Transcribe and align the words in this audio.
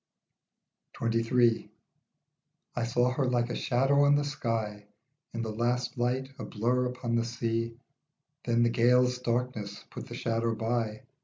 26 0.93 1.27
XXIII. 1.29 1.71
I 2.75 2.83
SAW 2.85 3.11
her 3.11 3.29
like 3.29 3.51
a 3.51 3.55
shadow 3.55 4.05
on 4.05 4.15
the 4.15 4.23
sky 4.23 4.87
In 5.31 5.43
the 5.43 5.51
last 5.51 5.95
light, 5.95 6.31
a 6.39 6.43
blur 6.43 6.85
upon 6.87 7.13
the 7.13 7.23
sea; 7.23 7.77
Then 8.43 8.63
the 8.63 8.69
gale's 8.69 9.19
darkness 9.19 9.85
put 9.91 10.07
the 10.07 10.15
shadow 10.15 10.55
by. 10.55 11.03